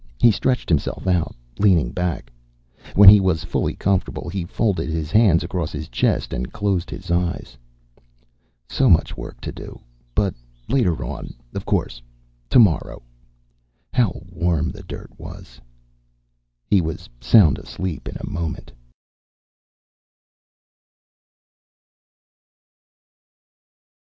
He 0.19 0.31
stretched 0.31 0.67
himself 0.67 1.05
out, 1.05 1.35
leaning 1.59 1.91
back. 1.91 2.31
When 2.95 3.07
he 3.07 3.19
was 3.19 3.43
fully 3.43 3.75
comfortable 3.75 4.29
he 4.29 4.45
folded 4.45 4.89
his 4.89 5.11
hands 5.11 5.43
across 5.43 5.71
his 5.71 5.87
chest 5.89 6.33
and 6.33 6.51
closed 6.51 6.89
his 6.89 7.11
eyes. 7.11 7.55
So 8.67 8.89
much 8.89 9.15
work 9.15 9.39
to 9.41 9.51
do 9.51 9.79
But 10.15 10.33
later 10.67 11.03
on, 11.03 11.35
of 11.53 11.67
course. 11.67 12.01
Tomorrow. 12.49 13.03
How 13.93 14.19
warm 14.31 14.69
the 14.71 14.81
dirt 14.81 15.11
was.... 15.19 15.61
He 16.65 16.81
was 16.81 17.07
sound 17.19 17.59
asleep 17.59 18.09
in 18.09 18.17
a 18.19 18.27
moment. 18.27 18.71